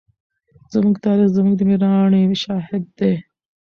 [0.73, 3.13] زموږ تاریخ زموږ د مېړانې شاهد دی.